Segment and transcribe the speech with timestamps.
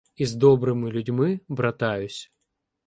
[0.15, 2.31] І з добрими людьми братаюсь.